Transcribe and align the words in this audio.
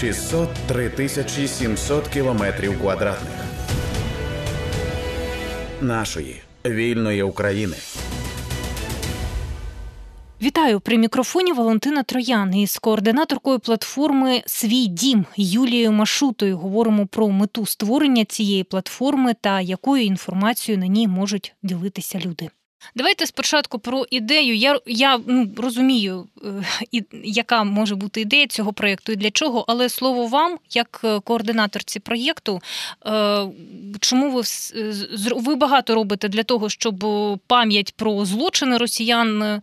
603 0.00 0.90
тисячі 0.90 1.48
700 1.48 2.08
кілометрів 2.08 2.80
квадратних 2.80 3.32
нашої 5.80 6.42
вільної 6.66 7.22
України. 7.22 7.76
Вітаю 10.42 10.80
при 10.80 10.98
мікрофоні 10.98 11.52
Валентина 11.52 12.02
Троян 12.02 12.54
із 12.54 12.78
координаторкою 12.78 13.58
платформи 13.58 14.42
Свій 14.46 14.86
дім 14.86 15.24
Юлією 15.36 15.92
Машутою. 15.92 16.58
Говоримо 16.58 17.06
про 17.06 17.28
мету 17.28 17.66
створення 17.66 18.24
цієї 18.24 18.64
платформи 18.64 19.34
та 19.40 19.60
якою 19.60 20.04
інформацією 20.04 20.80
на 20.80 20.86
ній 20.86 21.08
можуть 21.08 21.54
ділитися 21.62 22.18
люди. 22.18 22.50
Давайте 22.94 23.26
спочатку 23.26 23.78
про 23.78 24.06
ідею. 24.10 24.56
Я 24.56 24.80
я 24.86 25.20
ну, 25.26 25.50
розумію, 25.56 26.26
е, 26.44 26.48
і, 26.92 27.04
яка 27.24 27.64
може 27.64 27.94
бути 27.94 28.20
ідея 28.20 28.46
цього 28.46 28.72
проєкту 28.72 29.12
і 29.12 29.16
для 29.16 29.30
чого, 29.30 29.64
але 29.68 29.88
слово 29.88 30.26
вам, 30.26 30.58
як 30.70 31.00
е, 31.04 31.20
координаторці 31.20 32.00
проєкту, 32.00 32.60
е, 33.06 33.46
чому 34.00 34.30
ви 34.30 34.42
ви 35.36 35.54
багато 35.54 35.94
робите 35.94 36.28
для 36.28 36.42
того, 36.42 36.68
щоб 36.68 37.04
пам'ять 37.46 37.94
про 37.96 38.24
злочини 38.24 38.76
росіян 38.76 39.60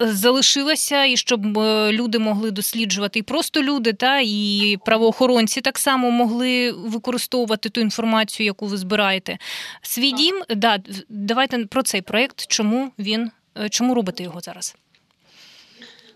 залишилася, 0.00 1.04
і 1.04 1.16
щоб 1.16 1.58
е, 1.58 1.92
люди 1.92 2.18
могли 2.18 2.50
досліджувати 2.50 3.18
і 3.18 3.22
просто 3.22 3.62
люди, 3.62 3.92
та 3.92 4.20
і 4.24 4.76
правоохоронці 4.84 5.60
так 5.60 5.78
само 5.78 6.10
могли 6.10 6.72
використовувати 6.72 7.68
ту 7.68 7.80
інформацію, 7.80 8.44
яку 8.44 8.66
ви 8.66 8.76
збираєте. 8.76 9.38
Свій 9.82 10.12
дім, 10.12 10.42
да, 10.56 10.78
давайте 11.08 11.58
про 11.58 11.82
цей 11.82 12.02
проект, 12.02 12.46
чому 12.46 12.92
він 12.98 13.30
е, 13.58 13.68
чому 13.68 13.94
робите 13.94 14.22
його 14.22 14.40
зараз? 14.40 14.76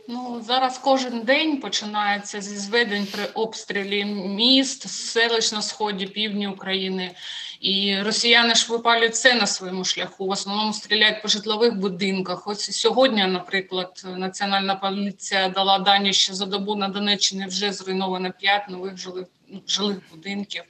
Ну 0.09 0.43
зараз 0.43 0.79
кожен 0.79 1.21
день 1.21 1.61
починається 1.61 2.41
зі 2.41 2.57
зведень 2.57 3.07
при 3.13 3.25
обстрілі 3.25 4.05
міст, 4.05 4.89
селищ 4.89 5.53
на 5.53 5.63
сході, 5.63 6.07
півдні 6.07 6.49
України. 6.49 7.15
І 7.61 7.99
росіяни 8.03 8.55
ж 8.55 8.73
випалюють 8.73 9.17
це 9.17 9.35
на 9.35 9.47
своєму 9.47 9.85
шляху. 9.85 10.27
В 10.27 10.31
основному 10.31 10.73
стріляють 10.73 11.23
по 11.23 11.29
житлових 11.29 11.77
будинках. 11.77 12.47
Ось 12.47 12.71
сьогодні, 12.71 13.27
наприклад, 13.27 14.07
національна 14.17 14.75
поліція 14.75 15.49
дала 15.49 15.79
дані, 15.79 16.13
що 16.13 16.35
за 16.35 16.47
добу 16.47 16.77
на 16.77 16.89
Донеччині 16.89 17.47
вже 17.47 17.73
зруйновано 17.73 18.33
п'ять 18.41 18.69
нових 18.69 18.97
жилих 18.97 19.27
жилих 19.67 19.99
будинків. 20.11 20.63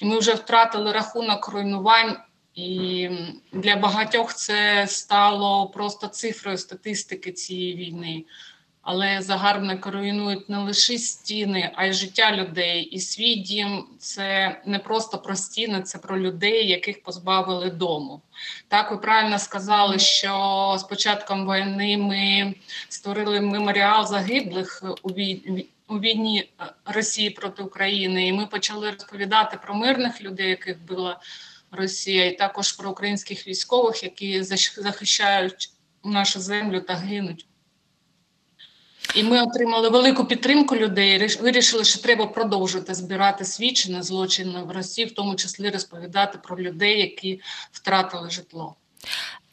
І 0.00 0.04
ми 0.04 0.18
вже 0.18 0.34
втратили 0.34 0.92
рахунок 0.92 1.48
руйнувань. 1.48 2.16
І 2.54 3.08
для 3.52 3.76
багатьох 3.76 4.34
це 4.34 4.86
стало 4.86 5.66
просто 5.66 6.06
цифрою 6.06 6.58
статистики 6.58 7.32
цієї 7.32 7.74
війни 7.74 8.24
але 8.86 9.22
загарбники 9.22 9.90
руйнують 9.90 10.48
не 10.48 10.58
лише 10.58 10.98
стіни, 10.98 11.70
а 11.74 11.86
й 11.86 11.92
життя 11.92 12.32
людей. 12.36 12.82
І 12.82 13.00
свій 13.00 13.34
дім 13.34 13.86
це 13.98 14.60
не 14.66 14.78
просто 14.78 15.18
про 15.18 15.36
стіни, 15.36 15.82
це 15.82 15.98
про 15.98 16.20
людей, 16.20 16.68
яких 16.68 17.02
позбавили 17.02 17.70
дому. 17.70 18.22
Так, 18.68 18.90
ви 18.90 18.96
правильно 18.96 19.38
сказали, 19.38 19.98
що 19.98 20.76
з 20.78 20.82
початком 20.82 21.46
війни 21.46 21.96
ми 21.96 22.54
створили 22.88 23.40
меморіал 23.40 24.06
загиблих 24.06 24.82
у 25.02 25.08
війні. 25.08 25.68
У 25.88 25.98
війні 25.98 26.50
Росії 26.84 27.30
проти 27.30 27.62
України, 27.62 28.26
і 28.26 28.32
ми 28.32 28.46
почали 28.46 28.90
розповідати 28.90 29.58
про 29.62 29.74
мирних 29.74 30.22
людей, 30.22 30.48
яких 30.48 30.82
била 30.82 31.20
Росія, 31.70 32.26
і 32.26 32.36
також 32.36 32.72
про 32.72 32.90
українських 32.90 33.48
військових, 33.48 34.02
які 34.02 34.42
захищають 34.76 35.70
нашу 36.04 36.40
землю 36.40 36.80
та 36.80 36.94
гинуть. 36.94 37.46
І 39.14 39.22
ми 39.22 39.42
отримали 39.42 39.88
велику 39.88 40.24
підтримку 40.24 40.76
людей. 40.76 41.36
Вирішили, 41.40 41.84
що 41.84 42.02
треба 42.02 42.26
продовжувати 42.26 42.94
збирати 42.94 43.44
свідчення 43.44 44.02
злочини 44.02 44.62
в 44.62 44.70
Росії, 44.70 45.06
в 45.06 45.14
тому 45.14 45.34
числі 45.34 45.70
розповідати 45.70 46.38
про 46.42 46.58
людей, 46.58 47.00
які 47.00 47.40
втратили 47.72 48.30
житло. 48.30 48.74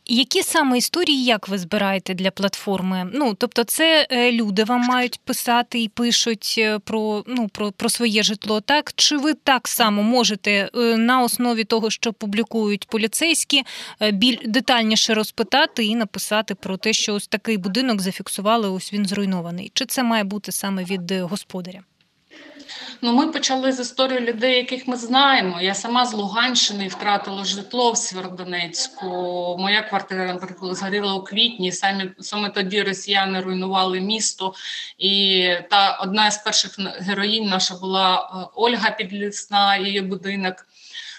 Які 0.05 0.43
саме 0.43 0.77
історії 0.77 1.23
як 1.23 1.47
ви 1.47 1.57
збираєте 1.57 2.13
для 2.13 2.31
платформи? 2.31 3.09
Ну 3.13 3.33
тобто, 3.33 3.63
це 3.63 4.07
е, 4.09 4.31
люди 4.31 4.63
вам 4.63 4.81
мають 4.81 5.19
писати 5.19 5.81
і 5.81 5.87
пишуть 5.87 6.55
е, 6.57 6.79
про 6.79 7.23
ну 7.27 7.47
про, 7.47 7.71
про 7.71 7.89
своє 7.89 8.23
житло, 8.23 8.61
так 8.61 8.93
чи 8.95 9.17
ви 9.17 9.33
так 9.33 9.67
само 9.67 10.03
можете 10.03 10.69
е, 10.75 10.97
на 10.97 11.21
основі 11.23 11.63
того, 11.63 11.89
що 11.89 12.13
публікують 12.13 12.87
поліцейські, 12.87 13.63
біль 14.11 14.37
детальніше 14.45 15.13
розпитати 15.13 15.85
і 15.85 15.95
написати 15.95 16.55
про 16.55 16.77
те, 16.77 16.93
що 16.93 17.13
ось 17.13 17.27
такий 17.27 17.57
будинок 17.57 18.01
зафіксували, 18.01 18.69
ось 18.69 18.93
він 18.93 19.05
зруйнований? 19.05 19.71
Чи 19.73 19.85
це 19.85 20.03
має 20.03 20.23
бути 20.23 20.51
саме 20.51 20.83
від 20.83 21.11
господаря? 21.11 21.79
Ну, 23.01 23.13
ми 23.13 23.27
почали 23.27 23.71
з 23.71 23.79
історії 23.79 24.19
людей, 24.19 24.55
яких 24.55 24.87
ми 24.87 24.97
знаємо. 24.97 25.61
Я 25.61 25.75
сама 25.75 26.05
з 26.05 26.13
Луганщини 26.13 26.87
втратила 26.87 27.45
житло 27.45 27.91
в 27.91 27.97
Сєвєродонецьку. 27.97 29.05
Моя 29.59 29.81
квартира, 29.81 30.25
наприклад, 30.25 30.75
згоріла 30.75 31.13
у 31.13 31.23
квітні. 31.23 31.71
Самі 31.71 32.11
саме 32.19 32.49
тоді 32.49 32.81
росіяни 32.81 33.41
руйнували 33.41 33.99
місто. 33.99 34.53
І 34.97 35.47
та 35.69 35.97
одна 36.01 36.31
з 36.31 36.43
перших 36.43 36.79
героїнь 36.79 37.49
наша 37.49 37.75
була 37.75 38.15
е, 38.15 38.47
Ольга 38.55 38.91
Підлісна, 38.91 39.77
її 39.77 40.01
будинок. 40.01 40.67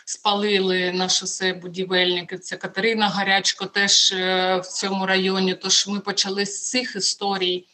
Спалили 0.06 0.92
на 0.92 1.08
шосе 1.08 1.52
будівельники. 1.52 2.38
Це 2.38 2.56
Катерина 2.56 3.08
Гарячко 3.08 3.66
теж 3.66 4.12
е, 4.12 4.56
в 4.56 4.66
цьому 4.66 5.06
районі. 5.06 5.54
Тож 5.54 5.88
ми 5.88 6.00
почали 6.00 6.46
з 6.46 6.70
цих 6.70 6.96
історій. 6.96 7.64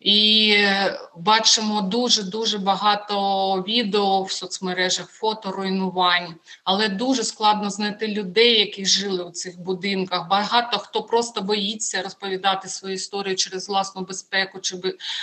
І 0.00 0.56
бачимо 1.16 1.80
дуже 1.80 2.22
дуже 2.22 2.58
багато 2.58 3.64
відео 3.68 4.22
в 4.22 4.32
соцмережах, 4.32 5.10
фото 5.10 5.50
руйнувань, 5.50 6.34
але 6.64 6.88
дуже 6.88 7.24
складно 7.24 7.70
знайти 7.70 8.08
людей, 8.08 8.58
які 8.58 8.86
жили 8.86 9.24
у 9.24 9.30
цих 9.30 9.60
будинках. 9.60 10.28
Багато 10.28 10.78
хто 10.78 11.02
просто 11.02 11.40
боїться 11.40 12.02
розповідати 12.02 12.68
свою 12.68 12.94
історію 12.94 13.36
через 13.36 13.68
власну 13.68 14.02
безпеку 14.02 14.60
чи 14.60 14.76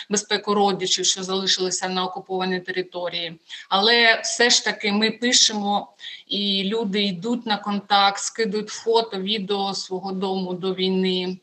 безпеку 0.09 0.53
родичів, 0.53 1.05
що 1.05 1.23
залишилися 1.23 1.89
на 1.89 2.05
окупованій 2.05 2.59
території. 2.59 3.39
Але 3.69 4.21
все 4.23 4.49
ж 4.49 4.65
таки 4.65 4.91
ми 4.91 5.11
пишемо, 5.11 5.93
і 6.27 6.63
люди 6.63 7.03
йдуть 7.03 7.45
на 7.45 7.57
контакт, 7.57 8.19
скидують 8.19 8.69
фото, 8.69 9.17
відео 9.17 9.73
свого 9.73 10.11
дому 10.11 10.53
до 10.53 10.73
війни. 10.73 11.37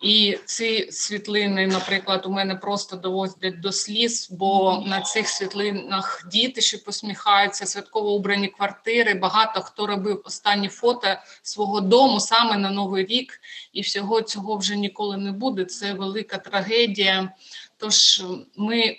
І 0.00 0.38
ці 0.44 0.92
світлини, 0.92 1.66
наприклад, 1.66 2.26
у 2.26 2.30
мене 2.30 2.54
просто 2.54 2.96
доводять 2.96 3.60
до 3.60 3.72
сліз, 3.72 4.28
бо 4.30 4.82
на 4.86 5.00
цих 5.00 5.28
світлинах 5.28 6.28
діти 6.32 6.60
ще 6.60 6.78
посміхаються, 6.78 7.66
святково 7.66 8.12
убрані 8.12 8.48
квартири. 8.48 9.14
Багато 9.14 9.60
хто 9.60 9.86
робив 9.86 10.22
останні 10.24 10.68
фото 10.68 11.08
свого 11.42 11.80
дому 11.80 12.20
саме 12.20 12.56
на 12.56 12.70
новий 12.70 13.06
рік, 13.06 13.40
і 13.72 13.80
всього 13.80 14.22
цього 14.22 14.56
вже 14.56 14.76
ніколи 14.76 15.16
не 15.16 15.32
буде. 15.32 15.64
Це 15.64 15.92
велика 15.92 16.38
трагедія. 16.38 17.32
Тож 17.76 18.24
ми 18.56 18.96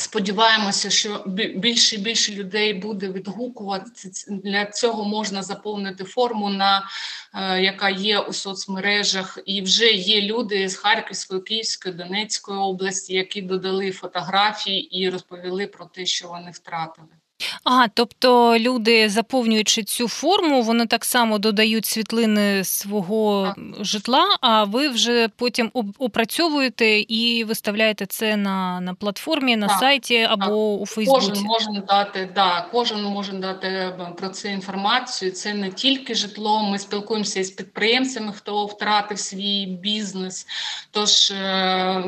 Сподіваємося, 0.00 0.90
що 0.90 1.24
більше 1.56 1.96
і 1.96 1.98
більше 1.98 2.34
людей 2.34 2.74
буде 2.74 3.08
відгукуватися. 3.08 4.24
Для 4.28 4.66
цього 4.66 5.04
можна 5.04 5.42
заповнити 5.42 6.04
форму, 6.04 6.48
на 6.48 6.88
е, 7.34 7.62
яка 7.62 7.90
є 7.90 8.18
у 8.18 8.32
соцмережах, 8.32 9.38
і 9.44 9.62
вже 9.62 9.86
є 9.90 10.22
люди 10.22 10.68
з 10.68 10.76
Харківської, 10.76 11.40
Київської, 11.40 11.94
Донецької 11.94 12.58
області, 12.58 13.14
які 13.14 13.42
додали 13.42 13.90
фотографії 13.90 14.98
і 15.00 15.10
розповіли 15.10 15.66
про 15.66 15.84
те, 15.86 16.06
що 16.06 16.28
вони 16.28 16.50
втратили. 16.50 17.19
А, 17.64 17.88
тобто 17.94 18.58
люди, 18.58 19.08
заповнюючи 19.08 19.82
цю 19.82 20.08
форму, 20.08 20.62
вони 20.62 20.86
так 20.86 21.04
само 21.04 21.38
додають 21.38 21.86
світлини 21.86 22.64
свого 22.64 23.54
житла, 23.80 24.24
а 24.40 24.64
ви 24.64 24.88
вже 24.88 25.28
потім 25.36 25.70
опрацьовуєте 25.98 27.00
і 27.00 27.44
виставляєте 27.44 28.06
це 28.06 28.36
на 28.36 28.80
на 28.80 28.94
платформі, 28.94 29.56
на 29.56 29.66
так, 29.66 29.78
сайті 29.80 30.22
або 30.30 30.44
так. 30.44 30.82
у 30.82 30.86
Фейсбуці? 30.86 31.28
Кожен 31.28 31.44
може 31.44 31.82
дати, 31.88 32.28
да, 32.34 32.66
кожен 32.72 33.02
може 33.02 33.32
дати 33.32 33.66
е, 33.66 34.12
про 34.16 34.28
це 34.28 34.52
інформацію. 34.52 35.30
Це 35.30 35.54
не 35.54 35.70
тільки 35.70 36.14
житло. 36.14 36.62
Ми 36.62 36.78
спілкуємося 36.78 37.40
із 37.40 37.50
підприємцями, 37.50 38.32
хто 38.32 38.66
втратив 38.66 39.18
свій 39.18 39.66
бізнес. 39.66 40.46
Тож 40.90 41.30
е, 41.30 42.04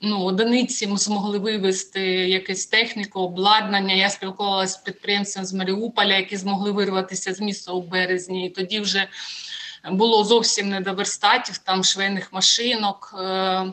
ну, 0.00 0.24
одиниці 0.24 0.86
ми 0.86 0.96
змогли 0.96 1.38
вивести 1.38 2.00
якусь 2.10 2.66
техніку, 2.66 3.20
обладнання. 3.20 3.94
Я 3.94 4.10
спілкувалася 4.10 4.59
з 4.66 4.76
підприємцем 4.76 5.44
з 5.44 5.52
Маріуполя, 5.52 6.16
які 6.16 6.36
змогли 6.36 6.72
вирватися 6.72 7.34
з 7.34 7.40
міста 7.40 7.72
у 7.72 7.82
березні. 7.82 8.46
І 8.46 8.50
тоді 8.50 8.80
вже 8.80 9.08
було 9.88 10.24
зовсім 10.24 10.68
не 10.68 10.80
до 10.80 10.94
верстатів, 10.94 11.58
там 11.58 11.84
швейних 11.84 12.32
машинок. 12.32 13.14
Е, 13.18 13.72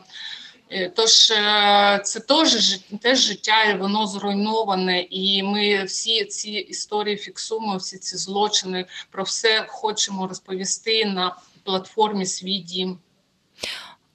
е, 0.70 0.92
тож 0.96 1.30
е, 1.30 2.00
це 2.04 2.20
теж 2.20 2.78
теж 3.00 3.18
життя, 3.18 3.62
і 3.62 3.78
воно 3.78 4.06
зруйноване, 4.06 5.00
і 5.10 5.42
ми 5.42 5.84
всі 5.84 6.24
ці 6.24 6.50
історії 6.50 7.16
фіксуємо, 7.16 7.76
всі 7.76 7.98
ці 7.98 8.16
злочини 8.16 8.86
про 9.10 9.22
все 9.22 9.66
хочемо 9.68 10.26
розповісти 10.26 11.04
на 11.04 11.36
платформі 11.64 12.26
Свій 12.26 12.58
дім. 12.58 12.98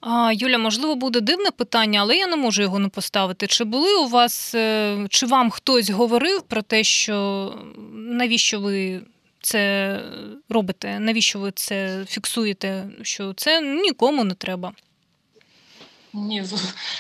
А, 0.06 0.32
Юля, 0.34 0.58
можливо, 0.58 0.96
буде 0.96 1.22
дивне 1.22 1.52
питання, 1.52 2.00
але 2.02 2.18
я 2.18 2.28
не 2.28 2.36
можу 2.36 2.62
його 2.62 2.80
не 2.80 2.90
поставити. 2.90 3.48
Чи 3.48 3.64
були 3.64 3.96
у 3.96 4.08
вас, 4.08 4.56
е, 4.56 4.98
чи 5.10 5.26
вам 5.26 5.50
хтось 5.50 5.90
говорив 5.90 6.42
про 6.42 6.62
те, 6.62 6.84
що 6.84 7.56
навіщо 7.94 8.60
ви 8.60 9.02
це 9.42 10.00
робите? 10.50 11.00
Навіщо 11.00 11.40
ви 11.40 11.52
це 11.52 12.06
фіксуєте? 12.08 12.90
Що 13.02 13.34
це 13.34 13.62
нікому 13.62 14.24
не 14.24 14.34
треба? 14.34 14.72
Ні, 16.14 16.44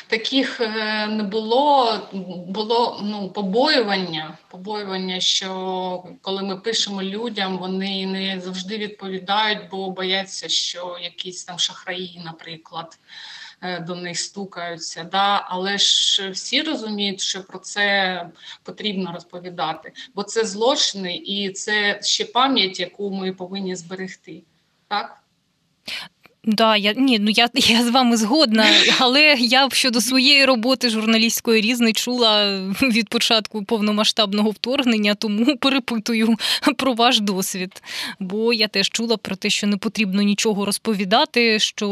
таких 0.07 0.61
е, 0.61 1.07
не 1.07 1.23
було. 1.23 1.99
Було 2.47 3.01
ну, 3.03 3.29
побоювання, 3.29 4.37
побоювання, 4.47 5.19
що 5.19 6.03
коли 6.21 6.43
ми 6.43 6.57
пишемо 6.57 7.03
людям, 7.03 7.57
вони 7.57 8.05
не 8.05 8.39
завжди 8.39 8.77
відповідають, 8.77 9.69
бо 9.71 9.89
бояться, 9.89 10.49
що 10.49 10.97
якісь 11.01 11.43
там 11.43 11.59
шахраї, 11.59 12.21
наприклад, 12.25 12.99
е, 13.61 13.79
до 13.79 13.95
них 13.95 14.19
стукаються. 14.19 15.03
Да? 15.03 15.45
Але 15.49 15.77
ж 15.77 16.29
всі 16.29 16.61
розуміють, 16.61 17.21
що 17.21 17.43
про 17.43 17.59
це 17.59 18.29
потрібно 18.63 19.11
розповідати, 19.13 19.93
бо 20.15 20.23
це 20.23 20.45
злочини 20.45 21.15
і 21.15 21.49
це 21.49 21.99
ще 22.03 22.25
пам'ять, 22.25 22.79
яку 22.79 23.11
ми 23.11 23.33
повинні 23.33 23.75
зберегти. 23.75 24.43
Так? 24.87 25.23
Да, 26.45 26.77
я 26.77 26.93
ні, 26.93 27.19
ну 27.19 27.29
я 27.29 27.49
я 27.55 27.83
з 27.83 27.89
вами 27.89 28.17
згодна, 28.17 28.65
але 28.99 29.35
я 29.39 29.69
щодо 29.71 30.01
своєї 30.01 30.45
роботи 30.45 30.89
журналістської 30.89 31.61
різної 31.61 31.93
чула 31.93 32.59
від 32.81 33.09
початку 33.09 33.63
повномасштабного 33.63 34.49
вторгнення, 34.49 35.15
тому 35.15 35.57
перепитую 35.57 36.35
про 36.77 36.93
ваш 36.93 37.19
досвід. 37.19 37.81
Бо 38.19 38.53
я 38.53 38.67
теж 38.67 38.89
чула 38.89 39.17
про 39.17 39.35
те, 39.35 39.49
що 39.49 39.67
не 39.67 39.77
потрібно 39.77 40.21
нічого 40.21 40.65
розповідати, 40.65 41.59
що 41.59 41.87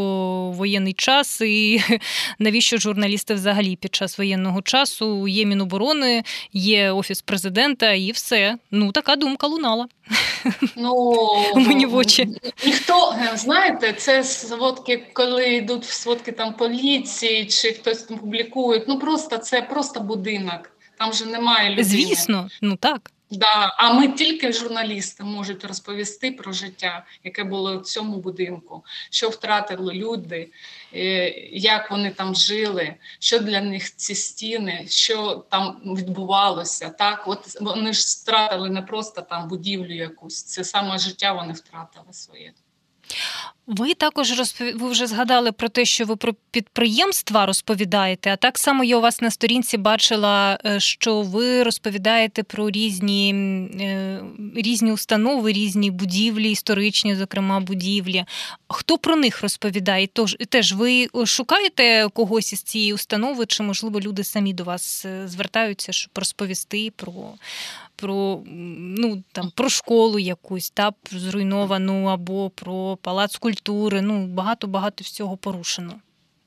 воєнний 0.56 0.94
час, 0.94 1.42
і 1.42 1.82
навіщо 2.40 2.78
журналісти 2.78 3.34
взагалі 3.34 3.76
під 3.76 3.96
час 3.96 4.18
воєнного 4.18 4.62
часу 4.62 5.28
є 5.28 5.46
Міноборони, 5.46 6.24
є 6.54 6.92
офіс 6.92 7.22
президента, 7.22 7.94
і 7.94 8.12
все. 8.12 8.58
Ну 8.72 8.92
така 8.92 9.16
думка 9.16 9.48
лунала. 9.48 9.88
Ну 10.76 11.16
мені 11.56 11.86
в 11.86 11.96
очі 11.96 12.28
ніхто 12.66 13.16
знаєте, 13.36 13.94
це 13.94 14.24
сводки, 14.24 15.08
коли 15.14 15.50
йдуть 15.50 15.86
в 15.86 15.94
сводки 15.94 16.32
там 16.32 16.54
поліції, 16.54 17.46
чи 17.46 17.72
хтось 17.72 18.04
там 18.04 18.18
публікує. 18.18 18.86
Ну 18.88 19.00
просто 19.00 19.38
це 19.38 19.62
просто 19.62 20.00
будинок. 20.00 20.72
Там 20.98 21.14
же 21.14 21.26
немає 21.26 21.70
людини. 21.70 21.84
Звісно, 21.84 22.50
ну 22.62 22.76
так. 22.76 23.12
Да, 23.32 23.76
а 23.78 23.94
ми 23.94 24.08
тільки 24.08 24.54
журналісти 24.54 25.24
можуть 25.24 25.66
розповісти 25.66 26.32
про 26.32 26.52
життя, 26.52 27.06
яке 27.24 27.44
було 27.44 27.78
в 27.78 27.82
цьому 27.82 28.18
будинку, 28.18 28.86
що 29.10 29.30
втратили 29.30 29.94
люди, 29.94 30.50
е, 30.94 31.30
як 31.52 31.92
вони 31.92 32.12
там 32.12 32.36
жили, 32.36 32.96
що 33.20 33.40
для 33.40 33.62
них 33.62 33.96
ці 33.96 34.16
стіни, 34.16 34.86
що 34.90 35.46
там 35.50 35.82
відбувалося. 35.86 36.90
Так, 36.90 37.28
от 37.28 37.62
вони 37.62 37.94
ж 37.94 38.02
втратили 38.22 38.70
не 38.70 38.82
просто 38.82 39.22
там 39.22 39.48
будівлю 39.48 39.94
якусь, 39.94 40.44
це 40.44 40.64
саме 40.64 40.98
життя 40.98 41.34
вони 41.34 41.54
втратили 41.54 42.14
своє. 42.14 42.54
Ви 43.68 43.94
також 43.94 44.38
розпов... 44.38 44.68
ви 44.76 44.90
вже 44.90 45.08
згадали 45.08 45.52
про 45.52 45.70
те, 45.70 45.86
що 45.86 46.06
ви 46.06 46.16
про 46.16 46.34
підприємства 46.52 47.46
розповідаєте. 47.46 48.34
А 48.34 48.36
так 48.36 48.58
само 48.58 48.84
я 48.84 48.98
у 48.98 49.02
вас 49.02 49.22
на 49.22 49.32
сторінці 49.32 49.78
бачила, 49.78 50.60
е, 50.66 50.80
що 50.80 51.22
ви 51.22 51.64
розповідаєте 51.64 52.44
про 52.44 52.70
різні 52.70 53.34
е, 53.82 54.22
різні 54.56 54.92
установи, 54.92 55.52
різні 55.52 55.92
будівлі, 55.92 56.52
історичні, 56.52 57.16
зокрема, 57.16 57.60
будівлі. 57.60 58.26
Хто 58.68 58.98
про 58.98 59.16
них 59.16 59.42
розповідає? 59.42 60.08
Тож 60.14 60.38
теж 60.50 60.74
ви 60.74 61.08
шукаєте 61.26 62.08
когось 62.14 62.54
із 62.54 62.62
цієї 62.62 62.94
установи, 62.94 63.46
чи 63.46 63.64
можливо 63.64 64.00
люди 64.00 64.24
самі 64.24 64.54
до 64.54 64.64
вас 64.64 65.06
е, 65.06 65.28
звертаються, 65.28 65.92
щоб 65.92 66.12
розповісти 66.16 66.92
про 66.96 67.14
про 68.02 68.42
ну 68.46 69.24
там 69.32 69.52
про 69.56 69.70
школу 69.70 70.20
якусь, 70.20 70.70
та 70.70 70.92
зруйновану, 71.12 72.06
або 72.06 72.50
про 72.50 72.98
палац 73.02 73.36
культури. 73.36 74.02
Ну 74.02 74.26
багато 74.26 74.68
багато 74.68 75.04
всього 75.04 75.38
порушено. 75.38 75.94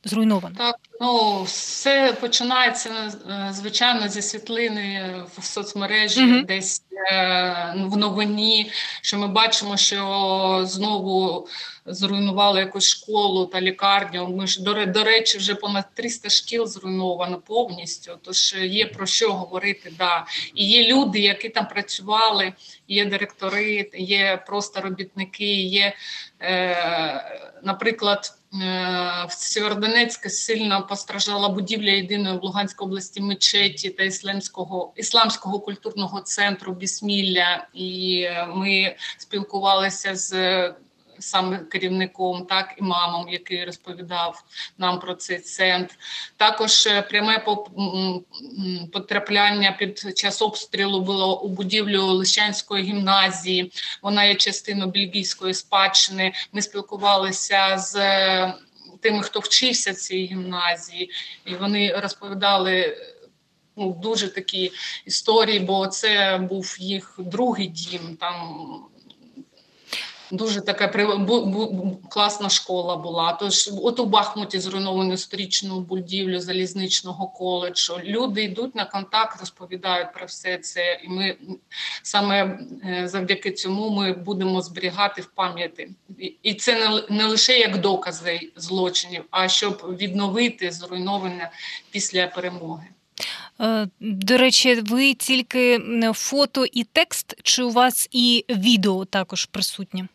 Зруйновано. 0.07 0.57
Так, 0.59 0.77
ну 1.01 1.43
все 1.43 2.17
починається 2.21 2.91
е, 2.91 3.49
звичайно 3.53 4.09
зі 4.09 4.23
світлини 4.23 5.15
в 5.39 5.45
соцмережі, 5.45 6.21
mm-hmm. 6.21 6.47
десь 6.47 6.83
е, 7.13 7.75
в 7.77 7.97
новині, 7.97 8.71
що 9.03 9.19
ми 9.19 9.29
бачимо, 9.29 9.77
що 9.77 10.61
знову 10.65 11.49
зруйнували 11.87 12.61
якусь 12.61 12.89
школу 12.89 13.47
та 13.47 13.61
лікарню. 13.61 14.29
Ми 14.29 14.47
ж 14.47 14.63
до, 14.63 14.87
до 14.87 15.05
речі, 15.05 15.39
вже 15.39 15.55
понад 15.55 15.85
300 15.95 16.31
шкіл 16.31 16.67
зруйновано 16.67 17.39
повністю. 17.39 18.19
Тож 18.23 18.55
є 18.55 18.87
про 18.87 19.07
що 19.07 19.33
говорити. 19.33 19.93
Да. 19.99 20.27
І 20.55 20.69
є 20.69 20.95
люди, 20.95 21.19
які 21.19 21.49
там 21.49 21.69
працювали, 21.69 22.53
є 22.89 23.05
директори, 23.05 23.91
є 23.95 24.45
просто 24.47 24.81
робітники, 24.81 25.63
є, 25.63 25.97
е, 26.41 27.61
наприклад. 27.63 28.39
Е, 28.63 29.27
в 29.29 29.33
Сєвєродонецьку 29.33 30.29
сильно 30.29 30.87
постраждала 30.87 31.49
будівля 31.49 31.91
єдиної 31.91 32.39
в 32.39 32.43
Луганській 32.43 32.85
області 32.85 33.21
мечеті 33.21 33.91
та 33.91 34.03
ісламського 34.03 34.93
ісламського 34.97 35.61
культурного 35.61 36.21
центру 36.21 36.73
Бісмілля. 36.73 37.67
І 37.75 38.27
ми 38.55 38.97
спілкувалися 39.19 40.17
з 40.17 40.33
саме 41.19 41.59
керівником, 41.59 42.47
так 42.47 42.75
і 42.79 42.83
мамом, 42.83 43.29
який 43.29 43.65
розповідав 43.65 44.45
нам 44.79 45.01
про 45.01 45.15
цей 45.15 45.39
центр. 45.39 45.95
Також 46.37 46.87
е, 46.87 47.03
пряме 47.03 47.45
потрапляння 48.93 49.77
під 49.79 50.19
час 50.19 50.43
обстрілу 50.43 51.01
було 51.01 51.41
у 51.41 51.49
будівлю 51.49 52.03
Лищанської 52.03 52.85
гімназії. 52.85 53.73
Вона 54.03 54.25
є 54.25 54.35
частиною 54.35 54.91
бельгійської 54.91 55.55
спадщини. 55.55 56.33
Ми 56.53 56.63
спілкувалися 56.63 57.79
з. 57.79 57.97
Е, 57.97 58.55
тими, 59.05 59.23
хто 59.23 59.41
вчився 59.41 59.93
в 59.93 59.95
цій 59.95 60.25
гімназії, 60.25 61.11
і 61.45 61.55
вони 61.55 61.93
розповідали 61.97 62.97
ну, 63.77 63.93
дуже 64.03 64.29
такі 64.29 64.73
історії, 65.07 65.61
бо 65.61 65.87
це 65.87 66.39
був 66.51 66.77
їх 66.79 67.15
другий 67.19 67.67
дім. 67.67 68.17
Там 68.21 68.67
Дуже 70.37 70.61
така 70.61 70.89
класна 72.09 72.49
школа 72.49 72.97
була. 72.97 73.33
Тож, 73.33 73.71
от 73.83 74.01
у 74.01 74.07
Бахмуті 74.07 74.59
зруйновано 74.59 75.17
сторічну 75.17 75.81
будівлю 75.81 76.41
залізничного 76.41 77.27
коледжу. 77.27 78.01
Люди 78.05 78.43
йдуть 78.43 78.75
на 78.75 78.85
контакт, 78.85 79.41
розповідають 79.41 80.13
про 80.13 80.27
все 80.27 80.59
це, 80.59 81.01
і 81.05 81.09
ми 81.09 81.37
саме 82.03 82.59
е, 82.85 83.09
завдяки 83.09 83.51
цьому 83.53 83.91
ми 83.91 84.13
будемо 84.13 84.63
зберігати 84.63 85.23
в 85.23 85.27
пам'яті. 85.27 85.89
І 86.43 86.55
це 86.55 86.89
не, 86.89 87.03
не 87.17 87.25
лише 87.25 87.59
як 87.59 87.81
докази 87.81 88.53
злочинів, 88.57 89.25
а 89.31 89.49
щоб 89.49 89.97
відновити 90.01 90.71
зруйноване 90.71 91.51
після 91.91 92.27
перемоги. 92.27 92.87
Е, 93.61 93.89
до 94.01 94.37
речі, 94.37 94.75
ви 94.75 95.15
тільки 95.15 95.81
фото 96.15 96.67
і 96.73 96.85
текст, 96.85 97.35
чи 97.43 97.63
у 97.63 97.71
вас 97.71 98.09
і 98.13 98.45
відео 98.49 99.05
також 99.05 99.47
присутнє? 99.47 100.09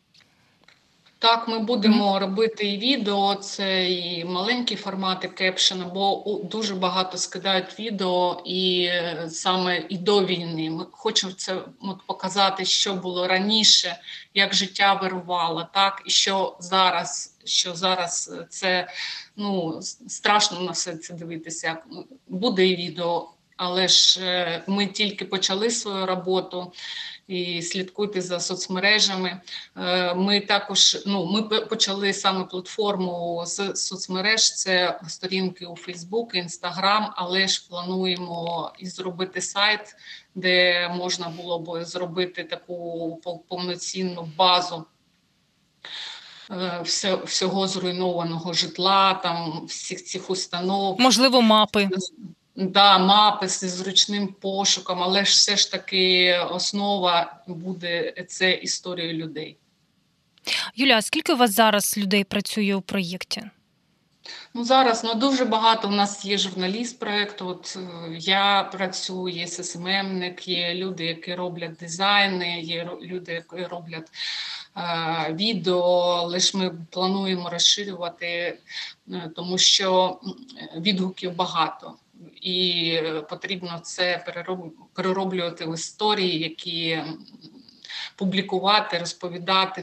Так, 1.21 1.47
ми 1.47 1.59
будемо 1.59 2.15
mm-hmm. 2.15 2.19
робити 2.19 2.67
і 2.67 2.77
відео, 2.77 3.35
це 3.35 3.91
і 3.91 4.25
маленькі 4.25 4.75
формати 4.75 5.27
кепшена, 5.27 5.85
бо 5.85 6.39
дуже 6.43 6.75
багато 6.75 7.17
скидають 7.17 7.79
відео 7.79 8.41
і 8.45 8.83
е, 8.83 9.27
саме 9.29 9.85
і 9.89 9.97
до 9.97 10.25
війни. 10.25 10.69
Ми 10.69 10.85
хочемо 10.91 11.33
це 11.33 11.61
от, 11.81 11.97
показати, 12.05 12.65
що 12.65 12.93
було 12.93 13.27
раніше, 13.27 13.99
як 14.33 14.53
життя 14.53 14.93
вирувало, 14.93 15.67
так 15.73 16.01
і 16.05 16.09
що 16.09 16.57
зараз. 16.59 17.35
Що 17.43 17.75
зараз 17.75 18.33
це 18.49 18.87
ну 19.35 19.79
страшно 20.07 20.59
на 20.61 20.71
все 20.71 20.97
це 20.97 21.13
дивитися. 21.13 21.67
Як 21.67 21.87
Буде 22.27 22.67
і 22.67 22.75
відео, 22.75 23.29
але 23.57 23.87
ж 23.87 24.21
е, 24.21 24.63
ми 24.67 24.87
тільки 24.87 25.25
почали 25.25 25.69
свою 25.69 26.05
роботу 26.05 26.71
і 27.29 27.61
слідкуйте 27.61 28.21
за 28.21 28.39
соцмережами. 28.39 29.41
Е, 29.77 30.13
ми 30.13 30.39
також 30.39 31.03
ну, 31.05 31.25
ми 31.25 31.59
почали 31.59 32.13
саме 32.13 32.43
платформу 32.43 33.43
з 33.45 33.75
соцмереж. 33.75 34.53
Це 34.55 34.99
сторінки 35.07 35.65
у 35.65 35.75
Фейсбук, 35.75 36.35
Інстаграм, 36.35 37.13
але 37.15 37.47
ж 37.47 37.67
плануємо 37.69 38.71
і 38.79 38.87
зробити 38.87 39.41
сайт, 39.41 39.95
де 40.35 40.87
можна 40.89 41.29
було 41.29 41.59
б 41.59 41.85
зробити 41.85 42.43
таку 42.43 43.21
повноцінну 43.49 44.29
базу. 44.37 44.85
Е, 46.51 46.81
всього 47.25 47.67
зруйнованого 47.67 48.53
житла, 48.53 49.13
там 49.13 49.65
всіх 49.65 50.03
цих 50.05 50.29
установ, 50.29 50.99
можливо, 50.99 51.41
мапи. 51.41 51.89
Да, 52.59 52.97
мапи 52.97 53.47
з 53.47 53.59
зручним 53.59 54.27
пошуком, 54.27 55.03
але 55.03 55.25
ж 55.25 55.31
все 55.31 55.57
ж 55.57 55.71
таки 55.71 56.33
основа 56.51 57.43
буде 57.47 58.25
це 58.27 58.53
історія 58.53 59.13
людей. 59.13 59.57
Юля, 60.75 60.97
а 60.97 61.01
скільки 61.01 61.33
у 61.33 61.37
вас 61.37 61.51
зараз 61.51 61.97
людей 61.97 62.23
працює 62.23 62.75
у 62.75 62.81
проєкті? 62.81 63.49
Ну 64.53 64.63
зараз 64.63 65.03
ну 65.03 65.13
дуже 65.13 65.45
багато 65.45 65.87
у 65.87 65.91
нас 65.91 66.25
є 66.25 66.37
журналіст 66.37 66.99
проєкту. 66.99 67.47
От 67.47 67.77
е, 67.77 68.17
я 68.19 68.69
працюю, 68.71 69.35
є 69.35 69.47
ССММник, 69.47 70.47
є 70.47 70.73
люди, 70.73 71.05
які 71.05 71.35
роблять 71.35 71.75
дизайни, 71.75 72.61
є 72.61 72.89
люди, 73.01 73.31
які 73.33 73.65
роблять 73.65 74.07
е, 74.77 75.33
відео. 75.33 76.23
Лише 76.23 76.57
ми 76.57 76.71
плануємо 76.91 77.49
розширювати, 77.49 78.27
е, 78.27 79.31
тому 79.35 79.57
що 79.57 80.19
відгуків 80.77 81.35
багато. 81.35 81.95
І 82.41 82.99
потрібно 83.29 83.79
це 83.83 84.25
перероблювати 84.95 85.65
в 85.65 85.73
історії, 85.73 86.39
які 86.39 87.03
публікувати, 88.15 88.97
розповідати 88.97 89.81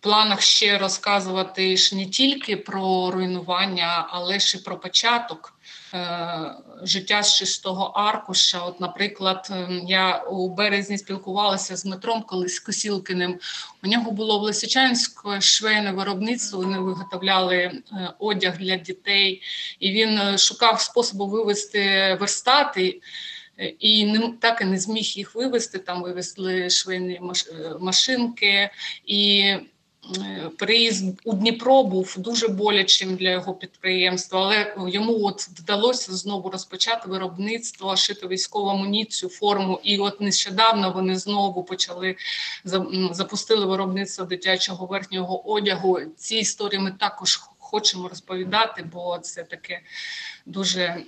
планах 0.00 0.42
ще 0.42 0.78
розказувати 0.78 1.76
ж 1.76 1.96
не 1.96 2.06
тільки 2.06 2.56
про 2.56 3.10
руйнування, 3.10 4.08
але 4.10 4.38
ж 4.38 4.58
і 4.58 4.60
про 4.60 4.78
початок 4.78 5.54
е, 5.94 6.54
життя 6.82 7.22
з 7.22 7.36
чистого 7.36 7.84
аркуша. 7.84 8.60
От, 8.62 8.80
наприклад, 8.80 9.48
ем, 9.50 9.82
я 9.86 10.16
у 10.16 10.48
березні 10.48 10.98
спілкувалася 10.98 11.76
з 11.76 11.84
Дмитром 11.84 12.22
колись 12.22 12.60
Косілкиним. 12.60 13.38
У 13.84 13.86
нього 13.86 14.10
було 14.10 14.38
в 14.38 14.42
Лисичанське 14.42 15.40
швейне 15.40 15.92
виробництво. 15.92 16.58
Вони 16.58 16.78
виготовляли 16.78 17.56
е, 17.56 17.82
одяг 18.18 18.58
для 18.58 18.76
дітей, 18.76 19.42
і 19.80 19.90
він 19.90 20.18
е, 20.18 20.38
шукав 20.38 20.80
способу 20.80 21.26
вивести 21.26 22.16
верстати. 22.20 23.00
І 23.78 24.06
не 24.06 24.32
так 24.40 24.60
і 24.60 24.64
не 24.64 24.78
зміг 24.78 25.04
їх 25.04 25.34
вивезти. 25.34 25.78
Там 25.78 26.02
вивезли 26.02 26.70
швейні 26.70 27.20
машинки, 27.80 28.70
і 29.06 29.44
Е, 29.44 29.60
приїзд 30.58 31.20
у 31.24 31.32
Дніпро 31.32 31.84
був 31.84 32.14
дуже 32.18 32.48
болячим 32.48 33.16
для 33.16 33.30
його 33.30 33.54
підприємства, 33.54 34.40
але 34.40 34.90
йому 34.90 35.24
от 35.24 35.42
вдалося 35.42 36.12
знову 36.12 36.50
розпочати 36.50 37.08
виробництво, 37.10 37.96
шити 37.96 38.26
військову 38.26 38.68
амуніцію, 38.68 39.30
форму. 39.30 39.80
І 39.82 39.98
от 39.98 40.20
нещодавно 40.20 40.92
вони 40.92 41.16
знову 41.16 41.64
почали 41.64 42.16
запустили 43.10 43.66
виробництво 43.66 44.24
дитячого 44.24 44.86
верхнього 44.86 45.50
одягу. 45.50 46.00
Ці 46.16 46.36
історії 46.36 46.80
ми 46.80 46.92
також 46.92 47.40
хочемо 47.58 48.08
розповідати, 48.08 48.84
бо 48.92 49.18
це 49.18 49.42
таке 49.42 49.80
дуже 50.46 51.04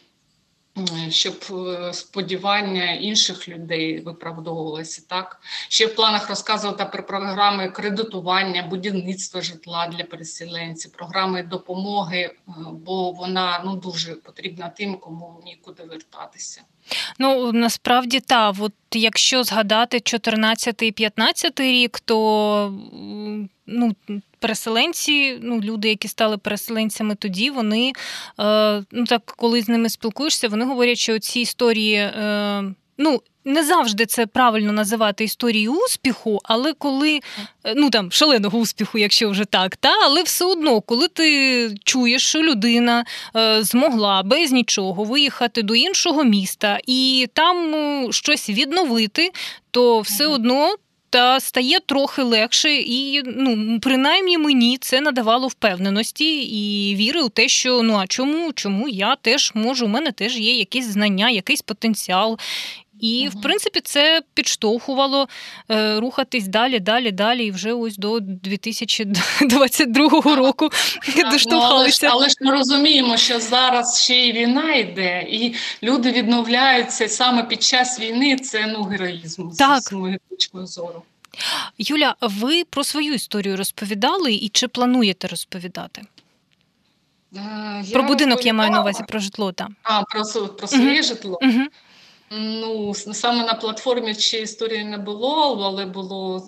щоб 1.08 1.34
е, 1.50 1.92
сподівання 1.92 2.92
інших 2.92 3.48
людей 3.48 4.00
виправдовувалися 4.00 5.02
так. 5.08 5.40
Ще 5.68 5.86
в 5.86 5.94
планах 5.94 6.28
розказувати 6.28 6.84
про 6.84 7.06
програми 7.06 7.70
кредитування, 7.70 8.62
будівництва 8.62 9.40
житла 9.40 9.86
для 9.86 10.04
переселенців, 10.04 10.92
програми 10.92 11.42
допомоги, 11.42 12.18
е, 12.18 12.34
бо 12.72 13.12
вона 13.12 13.62
ну 13.64 13.76
дуже 13.76 14.14
потрібна 14.14 14.68
тим, 14.68 14.98
кому 14.98 15.42
нікуди 15.44 15.82
вертатися. 15.82 16.62
Ну 17.18 17.52
насправді 17.52 18.20
так, 18.20 18.54
от 18.58 18.72
якщо 18.94 19.44
згадати 19.44 19.96
14-15 19.96 21.62
рік, 21.62 22.00
то 22.00 22.74
ну 23.66 23.96
переселенці, 24.38 25.38
ну 25.42 25.60
люди, 25.60 25.88
які 25.88 26.08
стали 26.08 26.38
переселенцями 26.38 27.14
тоді, 27.14 27.50
вони 27.50 27.92
е, 28.40 28.84
ну 28.92 29.04
так, 29.04 29.34
коли 29.36 29.62
з 29.62 29.68
ними 29.68 29.88
спілкуєшся, 29.88 30.48
вони 30.48 30.64
говорять, 30.64 30.98
що 30.98 31.18
ці 31.18 31.40
історії. 31.40 32.10
Ну, 33.02 33.22
не 33.44 33.64
завжди 33.64 34.06
це 34.06 34.26
правильно 34.26 34.72
називати 34.72 35.24
історією 35.24 35.72
успіху, 35.72 36.40
але 36.44 36.72
коли 36.72 37.20
е, 37.64 37.74
ну 37.76 37.90
там 37.90 38.12
шаленого 38.12 38.58
успіху, 38.58 38.98
якщо 38.98 39.30
вже 39.30 39.44
так, 39.44 39.76
та 39.76 39.92
але 40.04 40.22
все 40.22 40.44
одно, 40.44 40.80
коли 40.80 41.08
ти 41.08 41.74
чуєш, 41.84 42.26
що 42.26 42.42
людина 42.42 43.04
е, 43.36 43.62
змогла 43.62 44.22
без 44.22 44.52
нічого 44.52 45.04
виїхати 45.04 45.62
до 45.62 45.74
іншого 45.74 46.24
міста 46.24 46.78
і 46.86 47.28
там 47.32 47.74
е, 47.74 48.12
щось 48.12 48.50
відновити, 48.50 49.30
то 49.70 50.00
все 50.00 50.26
одно 50.26 50.76
та 51.12 51.40
стає 51.40 51.80
трохи 51.80 52.22
легше, 52.22 52.74
і 52.74 53.22
ну 53.24 53.78
принаймні 53.80 54.38
мені 54.38 54.78
це 54.80 55.00
надавало 55.00 55.48
впевненості 55.48 56.42
і 56.42 56.94
віри 56.94 57.22
у 57.22 57.28
те, 57.28 57.48
що 57.48 57.82
ну 57.82 57.94
а 57.94 58.06
чому, 58.06 58.52
чому 58.52 58.88
я 58.88 59.16
теж 59.16 59.52
можу, 59.54 59.86
у 59.86 59.88
мене 59.88 60.12
теж 60.12 60.36
є 60.36 60.54
якісь 60.54 60.86
знання, 60.86 61.30
якийсь 61.30 61.62
потенціал. 61.62 62.38
І, 63.02 63.28
в 63.28 63.42
принципі, 63.42 63.80
це 63.84 64.22
підштовхувало 64.34 65.28
е, 65.70 66.00
рухатись 66.00 66.48
далі, 66.48 66.80
далі, 66.80 67.12
далі, 67.12 67.46
і 67.46 67.50
вже 67.50 67.72
ось 67.72 67.96
до 67.96 68.20
2022 68.20 70.36
року 70.36 70.70
доштовхалися. 71.30 72.06
Ну, 72.12 72.12
але, 72.12 72.12
але 72.12 72.28
ж 72.28 72.34
ми 72.40 72.52
розуміємо, 72.52 73.16
що 73.16 73.40
зараз 73.40 74.02
ще 74.02 74.14
й 74.14 74.32
війна 74.32 74.74
йде, 74.74 75.26
і 75.30 75.54
люди 75.82 76.12
відновляються 76.12 77.08
саме 77.08 77.42
під 77.42 77.62
час 77.62 78.00
війни. 78.00 78.36
Це 78.36 78.66
ну 78.66 78.82
героїзм 78.82 79.50
так. 79.50 79.82
з 79.82 79.92
моєї 79.92 80.20
точки 80.30 80.66
зору. 80.66 81.02
Юля, 81.78 82.14
ви 82.20 82.64
про 82.64 82.84
свою 82.84 83.14
історію 83.14 83.56
розповідали 83.56 84.32
і 84.32 84.48
чи 84.48 84.68
плануєте 84.68 85.28
розповідати? 85.28 86.02
Е, 87.36 87.82
я 87.84 87.92
про 87.92 88.02
будинок 88.02 88.46
я 88.46 88.54
маю 88.54 88.70
на 88.70 88.80
увазі 88.80 89.04
про 89.08 89.18
житло. 89.18 89.52
так. 89.52 89.68
А, 89.82 90.02
про 90.02 90.48
про 90.48 90.68
своє 90.68 91.00
uh 91.00 91.02
житло. 91.02 91.38
uh 91.42 91.66
Ну, 92.34 92.94
саме 92.94 93.44
на 93.44 93.54
платформі 93.54 94.14
чи 94.14 94.38
історії 94.38 94.84
не 94.84 94.98
було, 94.98 95.64
але 95.64 95.86
було 95.86 96.38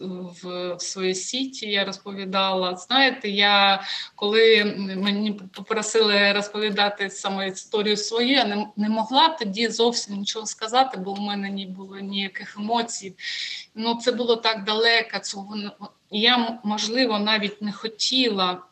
в, 0.42 0.74
в 0.74 0.82
своїй 0.82 1.14
сіті. 1.14 1.70
Я 1.70 1.84
розповідала. 1.84 2.76
Знаєте, 2.76 3.28
я 3.28 3.82
коли 4.14 4.64
мені 4.96 5.32
попросили 5.32 6.32
розповідати 6.32 7.10
саме 7.10 7.48
історію 7.48 7.96
свою, 7.96 8.30
я 8.30 8.44
не, 8.44 8.66
не 8.76 8.88
могла 8.88 9.28
тоді 9.28 9.68
зовсім 9.68 10.16
нічого 10.16 10.46
сказати, 10.46 10.98
бо 10.98 11.12
в 11.12 11.20
мене 11.20 11.50
не 11.50 11.66
було 11.66 11.98
ніяких 11.98 12.56
емоцій. 12.56 13.14
Ну, 13.74 13.94
це 13.94 14.12
було 14.12 14.36
так 14.36 14.64
далеко. 14.64 15.18
Цього 15.18 15.56
я 16.10 16.58
можливо 16.64 17.18
навіть 17.18 17.62
не 17.62 17.72
хотіла 17.72 18.62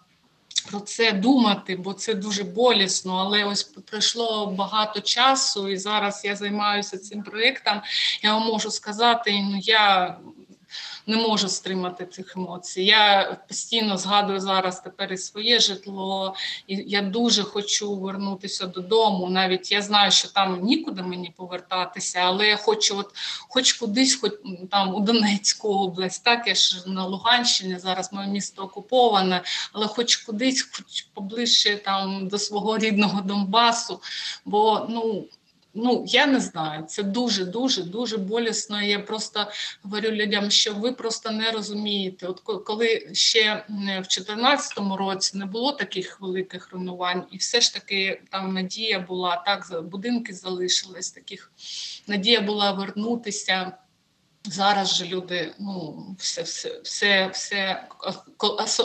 про 0.70 0.80
це 0.80 1.12
думати, 1.12 1.76
бо 1.76 1.92
це 1.92 2.14
дуже 2.14 2.42
болісно. 2.44 3.16
Але 3.16 3.44
ось 3.44 3.62
пройшло 3.62 4.46
багато 4.46 5.00
часу, 5.00 5.68
і 5.68 5.76
зараз 5.76 6.24
я 6.24 6.36
займаюся 6.36 6.98
цим 6.98 7.22
проєктом. 7.22 7.80
Я 8.22 8.34
вам 8.34 8.46
можу 8.46 8.70
сказати, 8.70 9.32
ну 9.50 9.58
я 9.62 10.16
не 11.06 11.16
можу 11.16 11.48
стримати 11.48 12.06
цих 12.06 12.36
емоцій. 12.36 12.82
Я 12.82 13.36
постійно 13.48 13.96
згадую 13.96 14.40
зараз 14.40 14.80
тепер 14.80 15.12
і 15.12 15.18
своє 15.18 15.60
житло, 15.60 16.34
і 16.66 16.84
я 16.86 17.02
дуже 17.02 17.42
хочу 17.42 17.94
вернутися 17.94 18.66
додому. 18.66 19.30
Навіть 19.30 19.72
я 19.72 19.82
знаю, 19.82 20.10
що 20.10 20.28
там 20.28 20.60
нікуди 20.62 21.02
мені 21.02 21.34
повертатися, 21.36 22.18
але 22.18 22.46
я 22.46 22.56
хочу, 22.56 22.98
от 22.98 23.10
хоч 23.48 23.72
кудись, 23.72 24.14
хоч 24.14 24.32
там 24.70 24.94
у 24.94 25.00
Донецьку 25.00 25.68
область, 25.68 26.24
так 26.24 26.46
я 26.46 26.54
ж 26.54 26.82
на 26.86 27.04
Луганщині 27.04 27.78
зараз 27.78 28.12
моє 28.12 28.28
місто 28.28 28.62
окуповане, 28.62 29.42
але 29.72 29.86
хоч 29.86 30.16
кудись, 30.16 30.62
хоч 30.62 31.02
поближче 31.14 31.76
там 31.76 32.28
до 32.28 32.38
свого 32.38 32.78
рідного 32.78 33.20
Донбасу, 33.20 34.00
бо 34.44 34.86
ну. 34.88 35.24
Ну, 35.74 36.04
я 36.06 36.26
не 36.26 36.40
знаю, 36.40 36.84
це 36.84 37.02
дуже, 37.02 37.44
дуже, 37.44 37.82
дуже 37.82 38.16
болісно. 38.16 38.82
Я 38.82 38.98
просто 38.98 39.46
говорю 39.82 40.10
людям, 40.10 40.50
що 40.50 40.74
ви 40.74 40.92
просто 40.92 41.30
не 41.30 41.50
розумієте. 41.50 42.26
От 42.26 42.40
коли 42.40 43.10
ще 43.12 43.64
в 43.68 43.72
2014 43.72 44.72
році 44.98 45.38
не 45.38 45.46
було 45.46 45.72
таких 45.72 46.20
великих 46.20 46.72
руйнувань, 46.72 47.24
і 47.30 47.36
все 47.36 47.60
ж 47.60 47.74
таки 47.74 48.22
там 48.30 48.54
надія 48.54 49.00
була 49.00 49.42
так, 49.46 49.84
будинки 49.84 50.34
залишились, 50.34 51.10
таких 51.10 51.52
надія 52.06 52.40
була 52.40 52.72
вернутися. 52.72 53.72
Зараз 54.44 54.94
же 54.94 55.06
люди, 55.06 55.54
ну 55.58 56.06
все, 56.18 56.42
все, 56.42 56.80
все, 56.80 57.30
все 57.32 57.88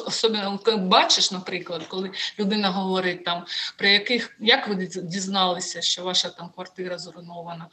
особливо 0.06 0.58
коли 0.58 0.78
бачиш, 0.78 1.32
наприклад, 1.32 1.84
коли 1.88 2.12
людина 2.40 2.70
говорить 2.70 3.24
там 3.26 3.46
про 3.78 3.88
яких 3.88 4.36
як 4.40 4.68
ви 4.68 4.76
дізналися, 4.86 5.82
що 5.82 6.04
ваша 6.04 6.30
там 6.30 6.50
квартира 6.50 6.98
зруйнована. 6.98 7.68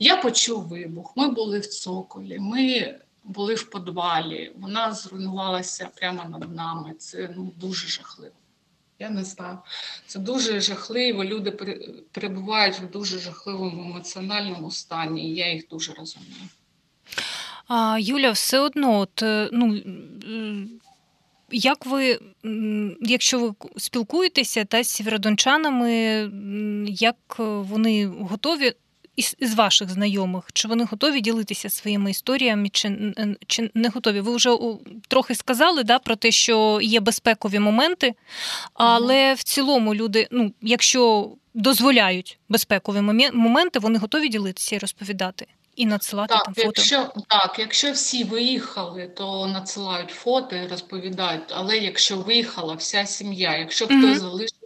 Я 0.00 0.16
почув 0.16 0.68
вибух. 0.68 1.12
Ми 1.16 1.28
були 1.28 1.58
в 1.58 1.66
цоколі, 1.66 2.38
ми 2.38 2.98
були 3.24 3.54
в 3.54 3.70
подвалі. 3.70 4.52
Вона 4.56 4.92
зруйнувалася 4.92 5.88
прямо 5.96 6.24
над 6.24 6.54
нами. 6.54 6.94
Це 6.94 7.34
ну 7.36 7.52
дуже 7.56 7.88
жахливо. 7.88 8.34
Я 8.98 9.10
не 9.10 9.24
знаю. 9.24 9.58
Це 10.06 10.18
дуже 10.18 10.60
жахливо. 10.60 11.24
Люди 11.24 11.50
перебувають 12.12 12.78
в 12.78 12.90
дуже 12.90 13.18
жахливому 13.18 13.90
емоціональному 13.90 14.70
стані, 14.70 15.30
і 15.30 15.34
я 15.34 15.52
їх 15.52 15.68
дуже 15.68 15.92
розумію. 15.92 16.48
А, 17.72 17.98
Юля, 18.00 18.32
все 18.32 18.58
одно, 18.58 18.98
от, 18.98 19.22
е, 19.22 19.48
ну. 19.52 19.80
Як 21.52 21.86
ви, 21.86 22.18
якщо 23.00 23.38
ви 23.38 23.52
спілкуєтеся 23.76 24.64
та 24.64 24.84
з 24.84 24.88
сєвєродончанами, 24.88 25.92
як 26.86 27.16
вони 27.38 28.06
готові 28.06 28.72
із, 29.16 29.36
із 29.38 29.54
ваших 29.54 29.90
знайомих, 29.90 30.44
чи 30.52 30.68
вони 30.68 30.84
готові 30.84 31.20
ділитися 31.20 31.70
своїми 31.70 32.10
історіями, 32.10 32.68
чи, 32.68 33.14
чи 33.46 33.70
не 33.74 33.88
готові? 33.88 34.20
Ви 34.20 34.36
вже 34.36 34.56
трохи 35.08 35.34
сказали 35.34 35.84
да, 35.84 35.98
про 35.98 36.16
те, 36.16 36.30
що 36.30 36.78
є 36.82 37.00
безпекові 37.00 37.58
моменти, 37.58 38.14
але 38.74 39.34
в 39.34 39.42
цілому 39.42 39.94
люди, 39.94 40.28
ну, 40.30 40.52
якщо 40.62 41.32
дозволяють 41.54 42.38
безпекові 42.48 43.00
моменти, 43.32 43.78
вони 43.78 43.98
готові 43.98 44.28
ділитися 44.28 44.76
і 44.76 44.78
розповідати. 44.78 45.46
І 45.80 45.86
надсилати 45.86 46.34
Так, 46.34 46.44
там 46.44 46.54
фото. 46.54 46.66
якщо 46.66 47.12
так, 47.28 47.56
якщо 47.58 47.92
всі 47.92 48.24
виїхали, 48.24 49.08
то 49.08 49.46
надсилають 49.46 50.10
фото 50.10 50.56
і 50.56 50.66
розповідають. 50.66 51.42
Але 51.50 51.78
якщо 51.78 52.16
виїхала 52.16 52.74
вся 52.74 53.06
сім'я, 53.06 53.56
якщо 53.56 53.84
хтось 53.86 54.20
залишився, 54.20 54.59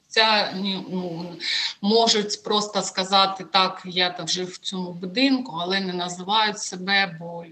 ні, 0.57 0.87
ну 0.91 1.37
можуть 1.81 2.43
просто 2.43 2.83
сказати 2.83 3.45
так, 3.53 3.83
я 3.85 4.11
там 4.11 4.29
жив 4.29 4.49
в 4.49 4.59
цьому 4.59 4.93
будинку, 4.93 5.59
але 5.61 5.81
не 5.81 5.93
називають 5.93 6.59
себе, 6.59 7.17
бо 7.21 7.45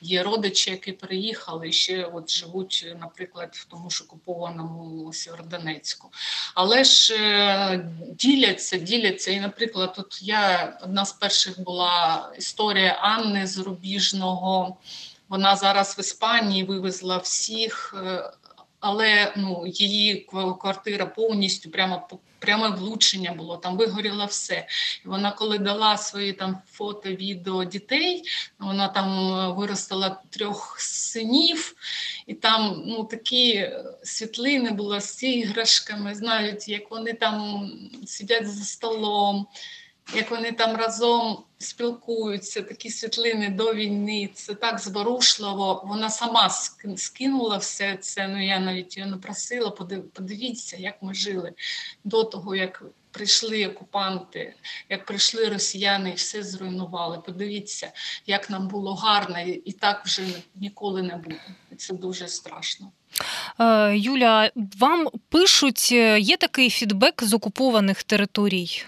є 0.00 0.22
родичі, 0.22 0.70
які 0.70 0.92
приїхали 0.92 1.68
і 1.68 1.72
ще 1.72 2.04
от 2.04 2.30
живуть, 2.30 2.94
наприклад, 3.00 3.48
в 3.52 3.64
тому 3.64 3.90
ж 3.90 4.04
окупованому 4.04 5.12
Сєвєродонецьку. 5.12 6.10
Але 6.54 6.84
ж 6.84 7.14
е, 7.14 7.90
діляться, 8.18 8.76
діляться. 8.76 9.30
І, 9.30 9.40
наприклад, 9.40 9.94
тут 9.94 10.22
я 10.22 10.78
одна 10.82 11.04
з 11.04 11.12
перших 11.12 11.60
була 11.60 12.32
історія 12.38 12.92
Анни 12.92 13.46
з 13.46 13.58
Рубіжного. 13.58 14.76
Вона 15.28 15.56
зараз 15.56 15.98
в 15.98 16.00
Іспанії 16.00 16.64
вивезла 16.64 17.16
всіх, 17.16 17.94
е, 18.06 18.30
але 18.80 19.32
ну, 19.36 19.64
її 19.66 20.28
квартира 20.60 21.06
повністю 21.06 21.70
прямо 21.70 22.08
пряме 22.38 22.68
влучення 22.68 23.32
було. 23.32 23.56
Там 23.56 23.76
вигоріло 23.76 24.26
все. 24.26 24.66
І 25.04 25.08
вона, 25.08 25.32
коли 25.32 25.58
дала 25.58 25.96
свої 25.96 26.32
там 26.32 26.58
фото, 26.72 27.10
відео 27.10 27.64
дітей, 27.64 28.22
вона 28.58 28.88
там 28.88 29.34
е, 29.34 29.52
виростила 29.52 30.20
трьох 30.30 30.76
синів, 30.80 31.74
і 32.26 32.34
там 32.34 32.82
ну, 32.86 33.04
такі 33.04 33.52
е, 33.52 33.84
світлини 34.02 34.70
були 34.70 35.00
з 35.00 35.22
іграшками, 35.22 36.14
знають, 36.14 36.68
як 36.68 36.90
вони 36.90 37.12
там 37.12 37.70
сидять 38.06 38.48
за 38.48 38.64
столом, 38.64 39.46
як 40.14 40.30
вони 40.30 40.52
там 40.52 40.76
разом 40.76 41.38
спілкуються, 41.58 42.62
такі 42.62 42.90
світлини 42.90 43.48
до 43.50 43.74
війни. 43.74 44.30
Це 44.34 44.54
так 44.54 44.78
зворушливо. 44.78 45.82
Вона 45.86 46.10
сама 46.10 46.48
ски- 46.50 46.96
скинула 46.96 47.56
все 47.56 47.96
це. 47.96 48.28
Ну 48.28 48.46
я 48.46 48.58
навіть 48.60 48.96
її 48.96 49.10
не 49.10 49.16
просила. 49.16 49.68
подив- 49.70 50.02
Подивіться, 50.02 50.76
як 50.76 50.94
ми 51.02 51.14
жили 51.14 51.52
до 52.04 52.24
того, 52.24 52.54
як 52.54 52.82
прийшли 53.10 53.66
окупанти, 53.66 54.54
як 54.88 55.04
прийшли 55.04 55.48
росіяни 55.48 56.10
і 56.10 56.14
все 56.14 56.42
зруйнували. 56.42 57.18
Подивіться, 57.26 57.92
як 58.26 58.50
нам 58.50 58.68
було 58.68 58.94
гарно, 58.94 59.40
і 59.40 59.50
і 59.50 59.72
так 59.72 60.02
вже 60.06 60.22
ніколи 60.54 61.02
не 61.02 61.16
буде. 61.16 61.40
Це 61.76 61.94
дуже 61.94 62.28
страшно. 62.28 62.90
Е, 63.60 63.96
Юля, 63.96 64.50
вам 64.78 65.08
пишуть, 65.28 65.88
е, 65.92 66.20
є 66.20 66.36
такий 66.36 66.70
фідбек 66.70 67.22
з 67.24 67.32
окупованих 67.32 68.02
територій. 68.04 68.82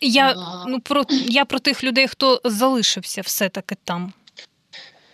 Я, 0.00 0.36
ну, 0.66 0.80
про, 0.80 1.04
я 1.10 1.44
про 1.44 1.58
тих 1.58 1.84
людей, 1.84 2.08
хто 2.08 2.40
залишився 2.44 3.20
все-таки 3.20 3.76
там. 3.84 4.12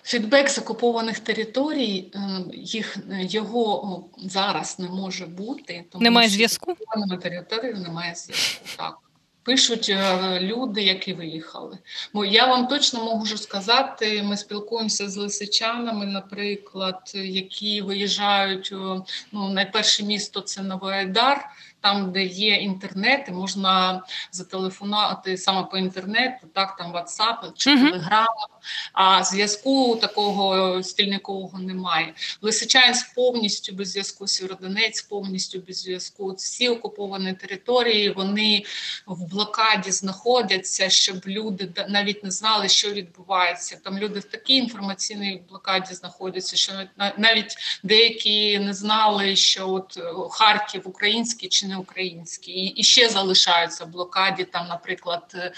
Фідбек 0.02 0.48
з 0.48 0.58
окупованих 0.58 1.18
територій, 1.18 2.12
е, 2.14 2.20
їх 2.54 2.96
його 3.10 4.04
зараз 4.18 4.78
не 4.78 4.88
може 4.88 5.26
бути. 5.26 5.84
Тому 5.90 6.04
Немає 6.04 6.28
зв'язку? 6.28 6.76
територіями 7.22 7.80
немає 7.80 8.14
зв'язку. 8.14 8.64
Так. 8.76 8.98
Пишуть 9.42 9.88
е, 9.88 10.40
люди, 10.40 10.82
які 10.82 11.12
виїхали. 11.12 11.78
Бо 12.14 12.24
я 12.24 12.46
вам 12.46 12.66
точно 12.66 13.04
можу 13.16 13.38
сказати, 13.38 14.22
ми 14.22 14.36
спілкуємося 14.36 15.08
з 15.08 15.16
лисичанами, 15.16 16.06
наприклад, 16.06 17.12
які 17.14 17.82
виїжджають. 17.82 18.72
Ну, 19.32 19.48
найперше 19.48 20.04
місто 20.04 20.40
це 20.40 20.62
Новоайдар, 20.62 21.48
там, 21.80 22.12
де 22.12 22.24
є 22.24 22.54
інтернет, 22.54 23.28
можна 23.32 24.02
зателефонувати 24.32 25.36
саме 25.38 25.62
по 25.62 25.78
інтернету, 25.78 26.46
так 26.54 26.76
там 26.76 26.92
WhatsApp 26.92 27.52
чи. 27.56 27.70
Telegram, 27.70 28.26
а 28.92 29.24
зв'язку 29.24 29.96
такого 29.96 30.82
стільникового 30.82 31.58
немає. 31.58 32.14
Лисичанськ 32.42 33.14
повністю 33.14 33.74
без 33.74 33.90
зв'язку, 33.90 34.26
Сєвєродонецьк 34.26 35.08
повністю 35.08 35.62
без 35.68 35.82
зв'язку. 35.82 36.34
Всі 36.34 36.68
окуповані 36.68 37.32
території 37.32 38.10
вони 38.10 38.64
в 39.06 39.24
блокаді 39.24 39.90
знаходяться, 39.90 40.88
щоб 40.90 41.16
люди 41.26 41.72
навіть 41.88 42.24
не 42.24 42.30
знали, 42.30 42.68
що 42.68 42.90
відбувається. 42.90 43.80
Там 43.84 43.98
люди 43.98 44.20
в 44.20 44.24
такій 44.24 44.56
інформаційній 44.56 45.42
блокаді 45.48 45.94
знаходяться, 45.94 46.56
що 46.56 46.72
на- 46.96 47.12
навіть 47.18 47.56
деякі 47.82 48.58
не 48.58 48.74
знали, 48.74 49.36
що 49.36 49.68
от 49.70 49.96
е, 49.96 50.02
Харків 50.30 50.82
український 50.88 51.48
чи 51.48 51.66
не 51.68 51.76
український, 51.76 52.54
і, 52.54 52.84
ще 52.84 53.08
залишаються 53.08 53.86
блокаді. 53.86 54.44
Там, 54.44 54.68
наприклад, 54.68 55.32
е, 55.34 55.52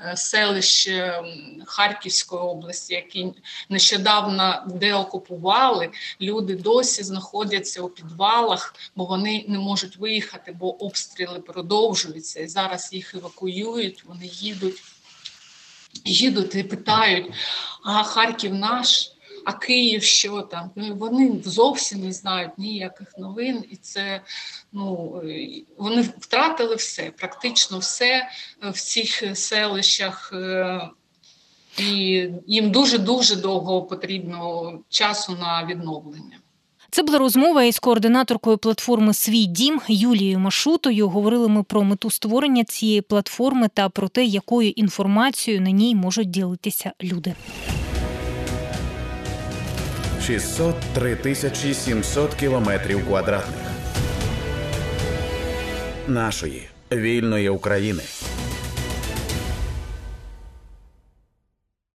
е, 0.00 0.16
селище 0.16 1.22
Харківської 1.66 2.42
області, 2.42 2.94
які 2.94 3.32
нещодавно 3.68 4.64
деокупували, 4.66 5.90
люди 6.20 6.54
досі 6.54 7.02
знаходяться 7.02 7.82
у 7.82 7.88
підвалах, 7.88 8.74
бо 8.96 9.04
вони 9.04 9.44
не 9.48 9.58
можуть 9.58 9.96
виїхати, 9.96 10.52
бо 10.52 10.84
обстріли 10.84 11.40
продовжуються. 11.40 12.40
І 12.40 12.48
зараз 12.48 12.92
їх 12.92 13.14
евакуюють, 13.14 14.04
вони 14.04 14.26
їдуть, 14.26 14.82
їдуть 16.04 16.54
і 16.54 16.62
питають: 16.62 17.26
а 17.84 18.02
Харків 18.02 18.54
наш? 18.54 19.15
А 19.46 19.52
Київ 19.52 20.02
що 20.02 20.42
там? 20.42 20.70
Ну, 20.76 20.94
Вони 20.94 21.42
зовсім 21.44 22.00
не 22.00 22.12
знають 22.12 22.58
ніяких 22.58 23.18
новин, 23.18 23.64
і 23.70 23.76
це 23.76 24.20
ну 24.72 25.14
е, 25.24 25.48
вони 25.78 26.02
втратили 26.02 26.74
все, 26.74 27.12
практично 27.16 27.78
все 27.78 28.28
е, 28.64 28.70
в 28.70 28.80
цих 28.80 29.38
селищах. 29.38 30.30
е, 30.34 30.80
І 31.78 32.28
їм 32.46 32.70
дуже 32.70 32.98
дуже 32.98 33.36
довго 33.36 33.82
потрібно 33.82 34.72
часу 34.88 35.36
на 35.40 35.66
відновлення. 35.66 36.38
Це 36.90 37.02
була 37.02 37.18
розмова 37.18 37.64
із 37.64 37.78
координаторкою 37.78 38.58
платформи 38.58 39.14
Свій 39.14 39.44
дім 39.44 39.80
Юлією 39.88 40.38
Машутою. 40.38 41.08
Говорили 41.08 41.48
ми 41.48 41.62
про 41.62 41.84
мету 41.84 42.10
створення 42.10 42.64
цієї 42.64 43.00
платформи 43.00 43.68
та 43.74 43.88
про 43.88 44.08
те, 44.08 44.24
якою 44.24 44.70
інформацією 44.70 45.62
на 45.62 45.70
ній 45.70 45.94
можуть 45.94 46.30
ділитися 46.30 46.92
люди. 47.02 47.34
603 50.26 51.16
тисячі 51.16 51.74
700 51.74 52.34
кілометрів 52.34 53.06
квадратних. 53.06 53.58
Нашої 56.08 56.68
вільної 56.92 57.48
України. 57.48 58.02